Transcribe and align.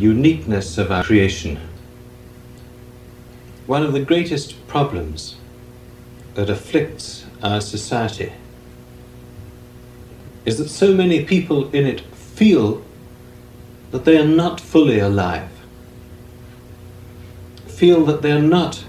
uniqueness 0.00 0.78
of 0.78 0.90
our 0.90 1.04
creation. 1.04 1.58
One 3.66 3.82
of 3.84 3.92
the 3.92 4.00
greatest 4.00 4.66
problems 4.66 5.36
that 6.34 6.48
afflicts 6.48 7.26
our 7.42 7.60
society 7.60 8.32
is 10.44 10.58
that 10.58 10.68
so 10.68 10.94
many 10.94 11.24
people 11.24 11.70
in 11.70 11.86
it 11.86 12.00
feel 12.00 12.82
that 13.90 14.04
they 14.04 14.16
are 14.16 14.26
not 14.26 14.60
fully 14.60 14.98
alive, 14.98 15.50
feel 17.66 18.04
that 18.06 18.22
they 18.22 18.32
are 18.32 18.42
not 18.42 18.84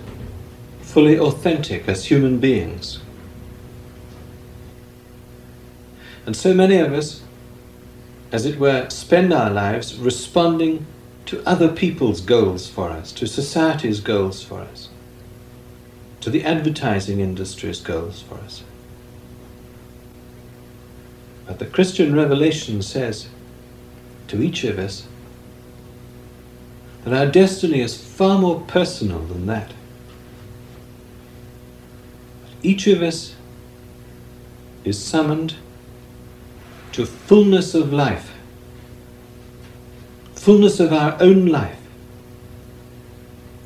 fully 0.82 1.20
authentic 1.20 1.88
as 1.88 2.06
human 2.06 2.40
beings. 2.40 3.00
And 6.26 6.36
so 6.36 6.54
many 6.54 6.78
of 6.78 6.94
us, 6.94 7.22
as 8.32 8.46
it 8.46 8.60
were, 8.60 8.90
spend 8.90 9.34
our 9.34 9.50
lives 9.50 9.96
responding 9.96 10.86
to 11.26 11.44
other 11.48 11.72
people's 11.72 12.22
goals 12.22 12.68
for 12.68 12.90
us, 12.90 13.12
to 13.14 13.28
society's 13.28 14.00
goals 14.00 14.44
for 14.44 14.60
us, 14.60 14.90
to 16.20 16.30
the 16.30 16.44
advertising 16.44 17.20
industry's 17.20 17.80
goals 17.80 18.22
for 18.22 18.36
us. 18.36 18.64
But 21.46 21.60
the 21.60 21.66
Christian 21.66 22.16
revelation 22.16 22.82
says 22.82 23.28
to 24.28 24.42
each 24.42 24.64
of 24.64 24.80
us 24.80 25.08
that 27.04 27.14
our 27.14 27.30
destiny 27.30 27.82
is 27.82 28.02
far 28.02 28.38
more 28.38 28.62
personal 28.62 29.20
than 29.20 29.48
that. 29.48 29.74
Each 32.64 32.88
of 32.88 33.02
us 33.02 33.36
is 34.84 35.04
summoned 35.04 35.56
to 36.92 37.06
fullness 37.06 37.74
of 37.74 37.92
life, 37.92 38.31
fullness 40.42 40.80
of 40.80 40.92
our 40.92 41.16
own 41.22 41.46
life 41.46 41.78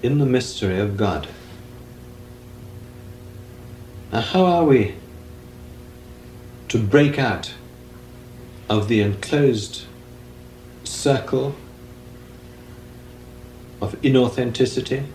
in 0.03 0.17
the 0.17 0.25
mystery 0.25 0.77
of 0.77 0.97
God. 0.97 1.25
Now, 4.11 4.19
how 4.19 4.43
are 4.43 4.65
we 4.65 4.95
to 6.67 6.77
break 6.77 7.17
out 7.17 7.53
of 8.69 8.89
the 8.89 8.99
enclosed 8.99 9.85
circle 10.83 11.55
of 13.81 13.95
inauthenticity, 14.01 15.05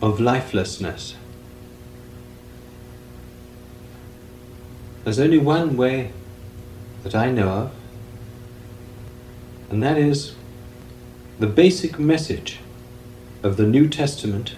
of 0.00 0.20
lifelessness? 0.20 1.16
There's 5.02 5.18
only 5.18 5.38
one 5.38 5.76
way 5.76 6.12
that 7.02 7.16
I 7.16 7.32
know 7.32 7.48
of, 7.48 7.83
and 9.74 9.82
that 9.82 9.98
is 9.98 10.36
the 11.40 11.48
basic 11.48 11.98
message 11.98 12.60
of 13.42 13.56
the 13.56 13.66
New 13.66 13.88
Testament 13.88 14.54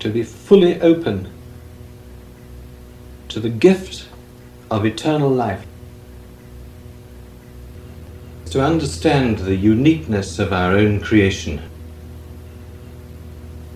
to 0.00 0.10
be 0.10 0.24
fully 0.24 0.80
open 0.80 1.30
to 3.28 3.38
the 3.38 3.48
gift 3.48 4.08
of 4.72 4.84
eternal 4.84 5.30
life. 5.30 5.64
To 8.46 8.60
understand 8.60 9.38
the 9.38 9.54
uniqueness 9.54 10.40
of 10.40 10.52
our 10.52 10.72
own 10.72 11.00
creation, 11.00 11.62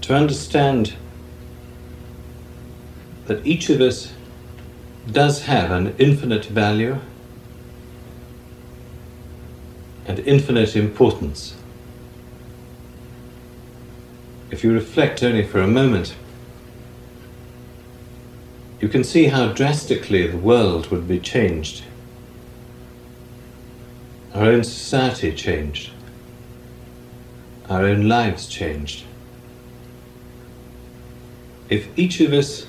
to 0.00 0.12
understand 0.12 0.94
that 3.26 3.46
each 3.46 3.70
of 3.70 3.80
us 3.80 4.12
does 5.08 5.42
have 5.42 5.70
an 5.70 5.94
infinite 5.98 6.46
value 6.46 6.98
and 10.08 10.18
infinite 10.20 10.74
importance. 10.74 11.54
If 14.50 14.64
you 14.64 14.72
reflect 14.72 15.22
only 15.22 15.46
for 15.46 15.60
a 15.60 15.68
moment, 15.68 16.16
you 18.80 18.88
can 18.88 19.04
see 19.04 19.26
how 19.26 19.52
drastically 19.52 20.26
the 20.26 20.38
world 20.38 20.90
would 20.90 21.06
be 21.06 21.20
changed. 21.20 21.84
Our 24.34 24.46
own 24.46 24.64
society 24.64 25.34
changed. 25.34 25.90
Our 27.68 27.84
own 27.84 28.08
lives 28.08 28.48
changed. 28.48 29.04
If 31.68 31.86
each 31.98 32.20
of 32.20 32.32
us 32.32 32.66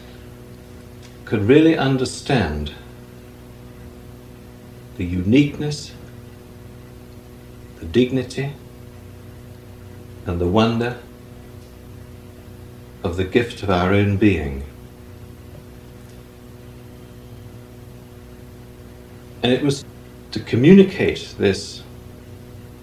could 1.24 1.44
really 1.44 1.78
understand 1.78 2.74
the 4.98 5.06
uniqueness, 5.06 5.94
the 7.80 7.86
dignity, 7.86 8.54
and 10.26 10.40
the 10.40 10.48
wonder 10.48 10.98
of 13.04 13.18
the 13.18 13.24
gift 13.24 13.64
of 13.64 13.70
our 13.70 13.94
own 13.94 14.18
being. 14.18 14.64
And 19.42 19.54
it 19.54 19.64
was 19.64 19.86
to 20.32 20.40
communicate 20.40 21.36
this 21.38 21.82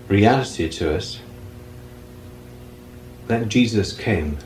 reality 0.08 0.68
to 0.68 0.96
us 0.96 1.20
that 3.26 3.48
Jesus 3.48 3.92
came. 3.92 4.38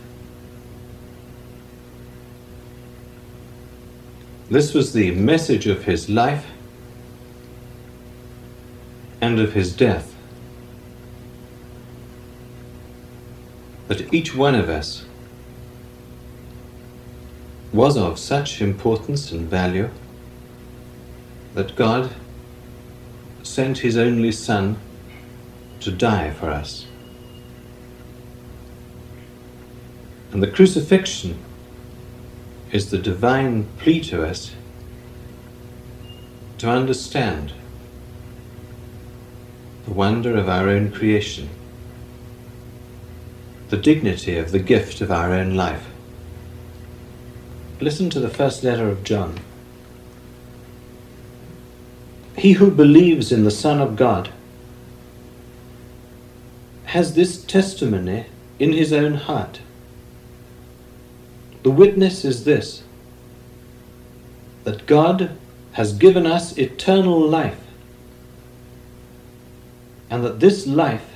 This 4.51 4.75
was 4.75 4.93
the 4.93 5.13
message 5.13 5.69
of 5.69 5.85
his 5.85 6.09
life 6.09 6.47
and 9.21 9.39
of 9.39 9.53
his 9.53 9.73
death. 9.73 10.10
That 13.91 14.15
each 14.15 14.37
one 14.37 14.55
of 14.55 14.69
us 14.69 15.05
was 17.73 17.97
of 17.97 18.21
such 18.21 18.63
importance 18.63 19.33
and 19.33 19.51
value 19.51 19.91
that 21.55 21.75
God 21.75 22.15
sent 23.43 23.79
his 23.79 23.97
only 23.97 24.31
Son 24.31 24.79
to 25.81 25.91
die 25.91 26.31
for 26.31 26.51
us. 26.51 26.87
And 30.31 30.41
the 30.41 30.53
crucifixion 30.53 31.37
is 32.71 32.93
the 32.93 32.99
divine 32.99 33.67
plea 33.79 33.99
to 34.03 34.25
us 34.25 34.53
to 36.59 36.71
understand 36.71 37.55
the 39.85 39.91
wonder 39.91 40.37
of 40.37 40.49
our 40.49 40.69
own 40.69 40.93
creation, 40.93 41.49
the 43.71 43.77
dignity 43.77 44.37
of 44.37 44.51
the 44.51 44.59
gift 44.59 45.01
of 45.01 45.13
our 45.13 45.33
own 45.33 45.55
life. 45.55 45.87
Listen 47.81 48.11
to 48.11 48.19
the 48.19 48.29
first 48.29 48.65
letter 48.65 48.89
of 48.89 49.05
John. 49.05 49.39
He 52.37 52.53
who 52.53 52.71
believes 52.71 53.31
in 53.31 53.45
the 53.45 53.51
Son 53.51 53.81
of 53.81 53.95
God 53.95 54.31
has 56.87 57.15
this 57.15 57.43
testimony 57.45 58.27
in 58.59 58.73
his 58.73 58.93
own 58.93 59.15
heart. 59.15 59.61
The 61.63 61.71
witness 61.71 62.25
is 62.25 62.45
this 62.45 62.83
that 64.65 64.87
God 64.87 65.31
has 65.73 65.93
given 65.93 66.27
us 66.27 66.59
eternal 66.59 67.21
life, 67.21 67.61
and 70.11 70.25
that 70.25 70.41
this 70.41 70.67
life 70.67 71.10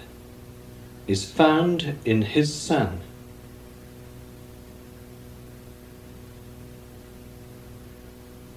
is 1.07 1.31
found 1.31 1.99
in 2.05 2.23
His 2.23 2.53
Son. 2.53 3.01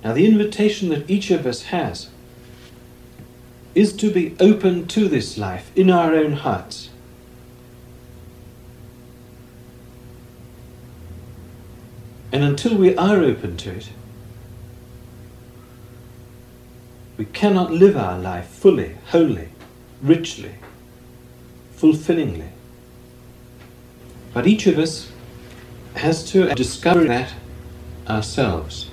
Now, 0.03 0.13
the 0.13 0.25
invitation 0.25 0.89
that 0.89 1.09
each 1.09 1.31
of 1.31 1.45
us 1.45 1.63
has 1.63 2.09
is 3.75 3.93
to 3.93 4.11
be 4.11 4.35
open 4.39 4.87
to 4.87 5.07
this 5.07 5.37
life 5.37 5.69
in 5.75 5.89
our 5.89 6.15
own 6.15 6.33
hearts. 6.33 6.89
And 12.31 12.43
until 12.43 12.77
we 12.77 12.95
are 12.95 13.17
open 13.17 13.57
to 13.57 13.71
it, 13.71 13.89
we 17.17 17.25
cannot 17.25 17.71
live 17.71 17.97
our 17.97 18.17
life 18.17 18.47
fully, 18.47 18.95
wholly, 19.07 19.49
richly, 20.01 20.55
fulfillingly. 21.77 22.49
But 24.33 24.47
each 24.47 24.67
of 24.67 24.77
us 24.77 25.09
has 25.95 26.29
to 26.31 26.53
discover 26.53 27.05
that 27.05 27.33
ourselves. 28.07 28.89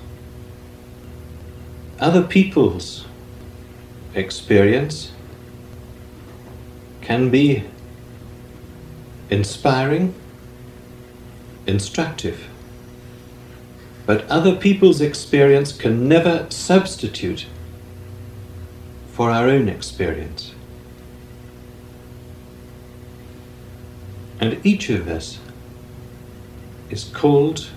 Other 1.99 2.23
people's 2.23 3.05
experience 4.13 5.11
can 7.01 7.29
be 7.29 7.63
inspiring, 9.29 10.13
instructive. 11.67 12.47
But 14.05 14.27
other 14.29 14.55
people's 14.55 15.01
experience 15.01 15.71
can 15.71 16.07
never 16.07 16.45
substitute 16.49 17.47
for 19.13 19.31
our 19.31 19.47
own 19.47 19.69
experience. 19.69 20.53
And 24.45 24.63
each 24.63 24.91
of 24.91 25.07
us 25.07 25.39
is 26.91 27.05
called 27.05 27.67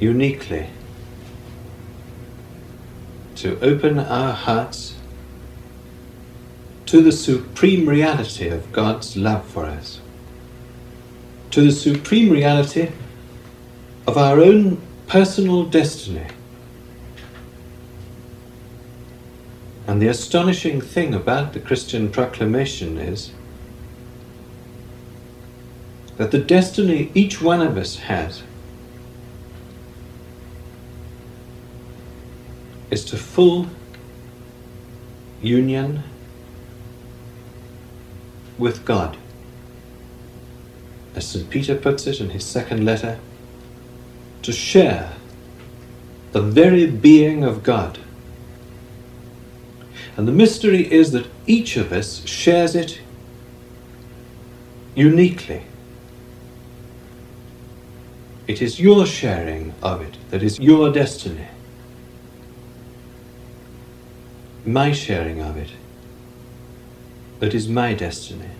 uniquely 0.00 0.66
to 3.36 3.56
open 3.60 4.00
our 4.00 4.32
hearts 4.32 4.96
to 6.86 7.00
the 7.02 7.12
supreme 7.12 7.88
reality 7.88 8.48
of 8.48 8.72
God's 8.72 9.16
love 9.16 9.46
for 9.46 9.64
us, 9.64 10.00
to 11.52 11.60
the 11.62 11.70
supreme 11.70 12.28
reality 12.28 12.90
of 14.08 14.18
our 14.18 14.40
own 14.40 14.82
personal 15.06 15.66
destiny. 15.66 16.26
And 19.86 20.02
the 20.02 20.08
astonishing 20.08 20.80
thing 20.80 21.14
about 21.14 21.52
the 21.52 21.60
Christian 21.60 22.10
proclamation 22.10 22.98
is 22.98 23.30
that 26.20 26.32
the 26.32 26.38
destiny 26.38 27.10
each 27.14 27.40
one 27.40 27.62
of 27.62 27.78
us 27.78 27.96
has 27.96 28.42
is 32.90 33.06
to 33.06 33.16
full 33.16 33.66
union 35.40 36.02
with 38.58 38.84
God. 38.84 39.16
As 41.14 41.26
St. 41.26 41.48
Peter 41.48 41.74
puts 41.74 42.06
it 42.06 42.20
in 42.20 42.28
his 42.28 42.44
second 42.44 42.84
letter, 42.84 43.18
to 44.42 44.52
share 44.52 45.14
the 46.32 46.42
very 46.42 46.84
being 46.84 47.44
of 47.44 47.62
God. 47.62 47.98
And 50.18 50.28
the 50.28 50.32
mystery 50.32 50.92
is 50.92 51.12
that 51.12 51.26
each 51.46 51.78
of 51.78 51.92
us 51.92 52.26
shares 52.26 52.74
it 52.74 53.00
uniquely. 54.94 55.62
It 58.50 58.60
is 58.60 58.80
your 58.80 59.06
sharing 59.06 59.74
of 59.80 60.02
it 60.02 60.16
that 60.30 60.42
is 60.42 60.58
your 60.58 60.90
destiny. 60.90 61.46
My 64.66 64.90
sharing 64.90 65.40
of 65.40 65.56
it 65.56 65.70
that 67.38 67.54
is 67.54 67.68
my 67.68 67.94
destiny. 67.94 68.50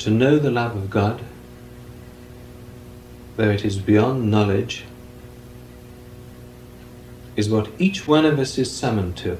To 0.00 0.10
know 0.10 0.38
the 0.38 0.50
love 0.50 0.76
of 0.76 0.90
God, 0.90 1.24
though 3.38 3.48
it 3.48 3.64
is 3.64 3.78
beyond 3.78 4.30
knowledge, 4.30 4.84
is 7.36 7.48
what 7.48 7.70
each 7.78 8.06
one 8.06 8.26
of 8.26 8.38
us 8.38 8.58
is 8.58 8.70
summoned 8.70 9.16
to. 9.16 9.38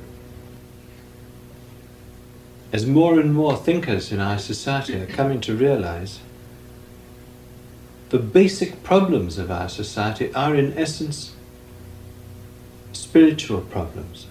As 2.73 2.87
more 2.87 3.21
and 3.21 3.35
more 3.35 3.59
thinkers 3.59 4.11
in 4.11 4.21
our 4.21 4.39
society 4.39 4.95
are 4.95 5.07
coming 5.07 5.43
to 5.43 5.55
realize, 5.55 6.21
the 8.11 8.19
basic 8.19 8.83
problems 8.83 9.39
of 9.39 9.53
our 9.53 9.69
society 9.69 10.35
are 10.35 10.55
in 10.55 10.77
essence 10.77 11.35
spiritual 12.93 13.61
problems. 13.61 14.27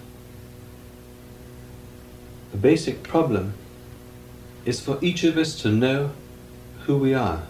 The 2.52 2.58
basic 2.58 3.02
problem 3.02 3.54
is 4.66 4.80
for 4.80 4.98
each 5.00 5.24
of 5.24 5.38
us 5.38 5.60
to 5.62 5.70
know 5.70 6.12
who 6.84 6.98
we 6.98 7.14
are. 7.14 7.44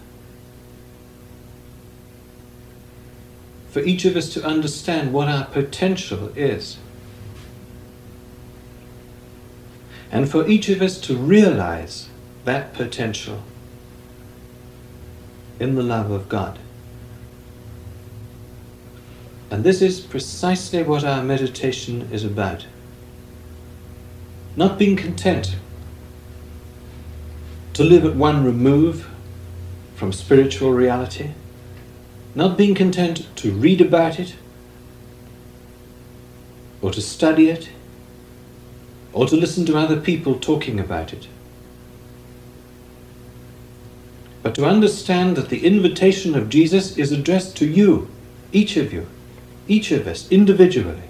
For 3.69 3.81
each 3.81 4.05
of 4.05 4.15
us 4.15 4.33
to 4.33 4.45
understand 4.45 5.11
what 5.11 5.27
our 5.27 5.45
potential 5.45 6.31
is. 6.37 6.77
And 10.09 10.29
for 10.29 10.47
each 10.47 10.69
of 10.69 10.81
us 10.81 10.97
to 11.01 11.15
realize 11.15 12.07
that 12.45 12.73
potential 12.73 13.43
in 15.61 15.75
the 15.75 15.83
love 15.83 16.09
of 16.09 16.27
God. 16.27 16.57
And 19.51 19.63
this 19.63 19.79
is 19.79 19.99
precisely 19.99 20.81
what 20.81 21.03
our 21.03 21.21
meditation 21.21 22.09
is 22.11 22.25
about. 22.25 22.65
Not 24.55 24.79
being 24.79 24.95
content 24.95 25.55
to 27.73 27.83
live 27.83 28.03
at 28.05 28.15
one 28.15 28.43
remove 28.43 29.07
from 29.95 30.11
spiritual 30.11 30.71
reality, 30.71 31.31
not 32.33 32.57
being 32.57 32.73
content 32.73 33.27
to 33.35 33.51
read 33.51 33.81
about 33.81 34.19
it, 34.19 34.35
or 36.81 36.89
to 36.89 37.01
study 37.01 37.49
it, 37.49 37.69
or 39.13 39.27
to 39.27 39.35
listen 39.35 39.63
to 39.67 39.77
other 39.77 40.01
people 40.01 40.39
talking 40.39 40.79
about 40.79 41.13
it, 41.13 41.27
but 44.43 44.55
to 44.55 44.65
understand 44.65 45.35
that 45.35 45.49
the 45.49 45.65
invitation 45.65 46.35
of 46.35 46.49
Jesus 46.49 46.97
is 46.97 47.11
addressed 47.11 47.55
to 47.57 47.65
you, 47.67 48.09
each 48.51 48.75
of 48.77 48.91
you, 48.91 49.07
each 49.67 49.91
of 49.91 50.07
us 50.07 50.29
individually 50.31 51.03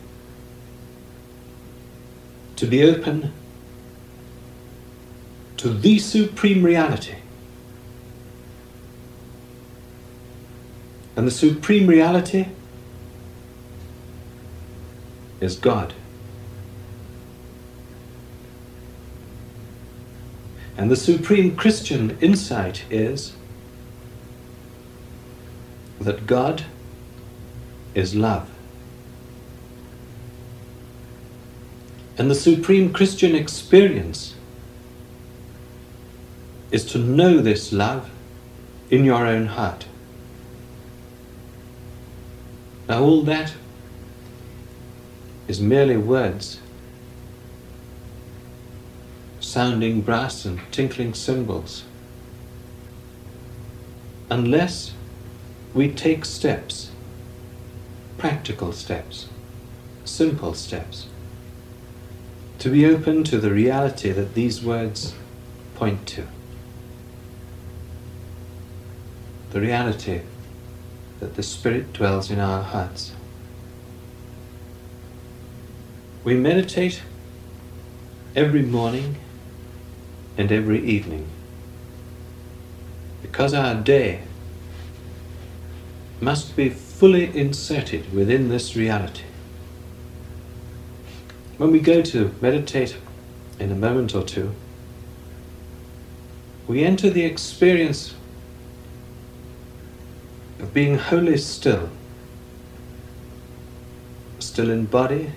to 2.58 2.68
be 2.68 2.84
open 2.84 3.34
to 5.58 5.70
the 5.70 5.98
supreme 5.98 6.64
reality. 6.64 7.16
And 11.16 11.26
the 11.26 11.32
supreme 11.32 11.88
reality 11.88 12.48
is 15.40 15.56
God. 15.56 15.94
And 20.82 20.90
the 20.90 20.96
supreme 20.96 21.56
Christian 21.56 22.18
insight 22.22 22.86
is 22.90 23.34
that 26.00 26.26
God 26.26 26.64
is 27.94 28.16
love. 28.16 28.50
And 32.18 32.32
the 32.32 32.36
supreme 32.36 32.92
Christian 32.92 33.36
experience 33.36 34.34
is 36.72 36.84
to 36.86 36.98
know 36.98 37.38
this 37.42 37.72
love 37.72 38.10
in 38.90 39.06
your 39.06 39.28
own 39.28 39.46
heart. 39.46 39.86
Now, 42.90 43.04
all 43.04 43.22
that 43.22 43.54
is 45.48 45.62
merely 45.62 45.98
words, 45.98 46.60
sounding 49.52 50.00
brass 50.00 50.46
and 50.46 50.58
tinkling 50.72 51.14
cymbals, 51.14 51.84
unless 54.30 54.94
we 55.74 55.92
take 55.92 56.24
steps, 56.24 56.90
practical 58.18 58.72
steps, 58.72 59.28
simple 60.06 60.54
steps 60.54 61.08
to 62.60 62.70
be 62.70 62.86
open 62.86 63.26
to 63.26 63.40
the 63.40 63.52
reality 63.52 64.10
that 64.14 64.36
these 64.36 64.64
words 64.64 65.14
point 65.76 66.08
to. 66.08 66.26
The 69.50 69.60
reality 69.60 70.22
that 71.20 71.36
the 71.36 71.44
Spirit 71.44 71.92
dwells 71.92 72.32
in 72.32 72.40
our 72.40 72.64
hearts. 72.64 73.12
We 76.24 76.36
meditate 76.36 77.02
every 78.34 78.62
morning 78.62 79.18
and 80.38 80.52
every 80.52 80.84
evening. 80.84 81.28
Because 83.22 83.54
our 83.54 83.76
day 83.76 84.22
must 86.20 86.56
be 86.56 86.70
fully 86.70 87.36
inserted 87.36 88.14
within 88.14 88.50
this 88.50 88.76
reality. 88.76 89.24
When 91.58 91.72
we 91.72 91.80
go 91.80 92.02
to 92.02 92.34
meditate 92.42 92.96
in 93.60 93.72
a 93.72 93.76
moment 93.76 94.16
or 94.16 94.24
two, 94.24 94.54
we 96.68 96.84
enter 96.84 97.10
the 97.10 97.26
experience 97.26 98.16
of 100.60 100.74
being 100.74 100.98
wholly 100.98 101.38
still, 101.38 101.90
still 104.40 104.70
in 104.70 104.86
body 104.86 105.32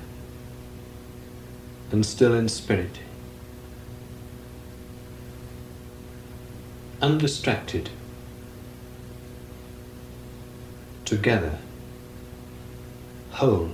and 1.91 2.05
still 2.05 2.35
in 2.35 2.49
spirit, 2.49 3.01
undistracted, 7.05 7.91
together, 11.05 11.59
whole. 13.33 13.71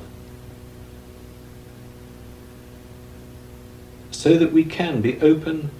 so 4.10 4.36
that 4.36 4.52
we 4.52 4.64
can 4.64 5.00
be 5.00 5.18
open 5.22 5.70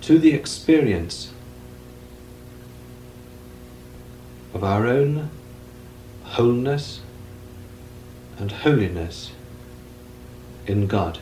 to 0.00 0.16
the 0.16 0.32
experience 0.32 1.32
of 4.54 4.62
our 4.62 4.86
own 4.86 5.28
wholeness 6.22 7.00
and 8.38 8.52
holiness 8.52 9.32
in 10.68 10.86
God. 10.86 11.18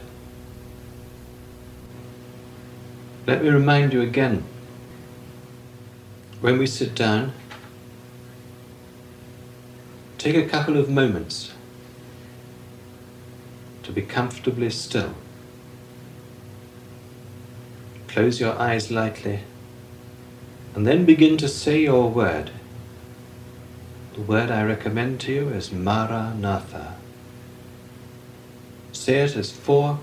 Let 3.26 3.42
me 3.42 3.48
remind 3.48 3.94
you 3.94 4.02
again 4.02 4.44
when 6.42 6.58
we 6.58 6.66
sit 6.66 6.94
down, 6.94 7.32
take 10.18 10.36
a 10.36 10.46
couple 10.46 10.76
of 10.76 10.90
moments 10.90 11.52
to 13.82 13.92
be 13.92 14.02
comfortably 14.02 14.68
still. 14.68 15.14
Close 18.08 18.40
your 18.40 18.58
eyes 18.58 18.90
lightly 18.90 19.40
and 20.74 20.86
then 20.86 21.06
begin 21.06 21.38
to 21.38 21.48
say 21.48 21.80
your 21.80 22.10
word. 22.10 22.50
The 24.12 24.20
word 24.20 24.50
I 24.50 24.62
recommend 24.64 25.20
to 25.22 25.32
you 25.32 25.48
is 25.48 25.72
Maranatha. 25.72 26.96
Say 28.92 29.20
it 29.20 29.34
as 29.34 29.50
four 29.50 29.98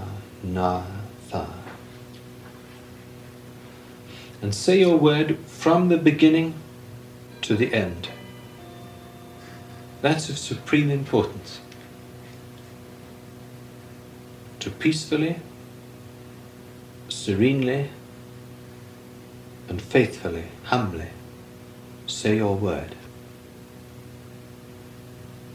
And 4.40 4.54
say 4.54 4.78
your 4.80 4.96
word 4.96 5.38
from 5.46 5.88
the 5.88 5.98
beginning 5.98 6.54
to 7.42 7.56
the 7.56 7.74
end. 7.74 8.08
That's 10.00 10.28
of 10.28 10.38
supreme 10.38 10.90
importance. 10.90 11.60
To 14.60 14.70
peacefully, 14.70 15.40
serenely, 17.08 17.90
and 19.68 19.82
faithfully, 19.82 20.44
humbly 20.64 21.08
say 22.06 22.36
your 22.36 22.56
word. 22.56 22.94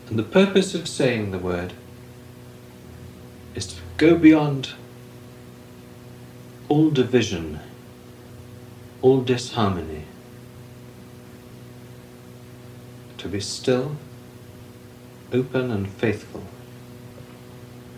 And 0.10 0.20
the 0.20 0.24
purpose 0.24 0.76
of 0.76 0.88
saying 0.88 1.32
the 1.32 1.40
word 1.40 1.74
go 3.98 4.18
beyond 4.18 4.74
all 6.68 6.90
division, 6.90 7.60
all 9.02 9.22
disharmony, 9.22 10.06
to 13.18 13.28
be 13.28 13.40
still, 13.40 13.96
open, 15.32 15.72
and 15.72 15.88
faithful, 15.88 16.44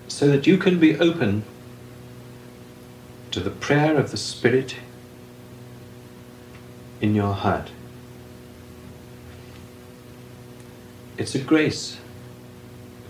so 0.07 0.27
that 0.27 0.45
you 0.45 0.57
can 0.57 0.79
be 0.79 0.97
open 0.97 1.43
to 3.31 3.39
the 3.39 3.49
prayer 3.49 3.97
of 3.97 4.11
the 4.11 4.17
Spirit 4.17 4.75
in 7.01 7.15
your 7.15 7.33
heart. 7.33 7.71
It's 11.17 11.35
a 11.35 11.39
grace 11.39 11.97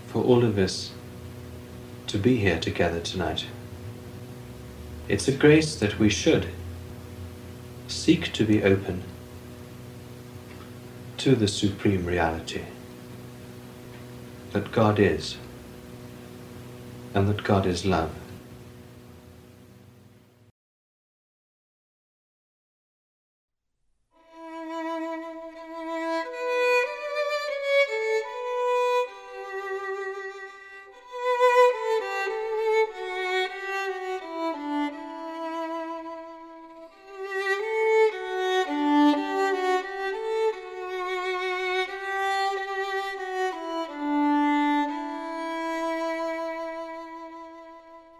for 0.06 0.22
all 0.22 0.44
of 0.44 0.58
us 0.58 0.92
to 2.16 2.22
be 2.22 2.38
here 2.38 2.58
together 2.58 2.98
tonight. 2.98 3.44
It's 5.06 5.28
a 5.28 5.32
grace 5.32 5.76
that 5.76 5.98
we 5.98 6.08
should 6.08 6.48
seek 7.88 8.32
to 8.32 8.44
be 8.46 8.62
open 8.62 9.02
to 11.18 11.34
the 11.34 11.46
supreme 11.46 12.06
reality 12.06 12.62
that 14.52 14.72
God 14.72 14.98
is 14.98 15.36
and 17.14 17.28
that 17.28 17.44
God 17.44 17.66
is 17.66 17.84
love. 17.84 18.14